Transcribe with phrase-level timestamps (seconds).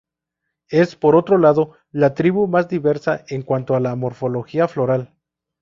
[0.71, 5.13] Es, por otro lado, la tribu más diversa en cuanto a morfología floral.